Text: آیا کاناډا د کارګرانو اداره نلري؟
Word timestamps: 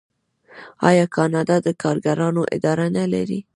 آیا 0.89 1.05
کاناډا 1.15 1.57
د 1.65 1.67
کارګرانو 1.81 2.43
اداره 2.55 2.87
نلري؟ 2.97 3.39